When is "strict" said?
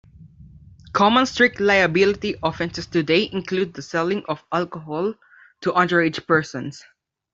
1.27-1.59